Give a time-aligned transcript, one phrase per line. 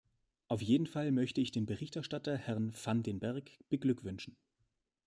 [0.47, 4.35] Auf jeden Fall möchte ich den Berichterstatter, Herrn van den Berg, beglückwünschen.